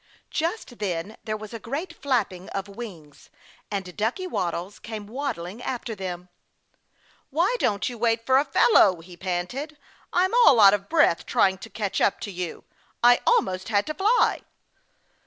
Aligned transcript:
Just 0.31 0.79
then 0.79 1.15
there 1.25 1.37
was 1.37 1.53
a 1.53 1.59
great 1.59 1.93
flapping 1.93 2.49
of 2.49 2.67
wings 2.67 3.29
and 3.69 3.95
Ducky 3.95 4.25
Waddles 4.25 4.79
came 4.79 5.05
wabbling 5.05 5.61
after 5.61 5.93
them. 5.93 6.29
"Why 7.29 7.55
don't 7.59 7.87
you 7.87 7.99
wait 7.99 8.25
for 8.25 8.39
a 8.39 8.45
fellow," 8.45 9.01
he 9.01 9.15
panted. 9.15 9.77
"I'm 10.11 10.33
all 10.33 10.59
out 10.59 10.73
of 10.73 10.89
breath 10.89 11.27
trying 11.27 11.59
to 11.59 11.69
catch 11.69 12.01
up 12.01 12.19
to 12.21 12.31
you. 12.31 12.63
I 13.03 13.21
almost 13.27 13.69
had 13.69 13.85
to 13.85 13.93
fly." 13.93 14.41